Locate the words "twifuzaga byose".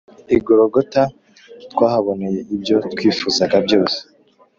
2.91-3.99